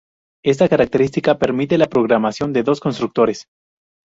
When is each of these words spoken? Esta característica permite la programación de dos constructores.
Esta 0.43 0.67
característica 0.67 1.37
permite 1.37 1.77
la 1.77 1.85
programación 1.85 2.53
de 2.53 2.63
dos 2.63 2.79
constructores. 2.79 3.45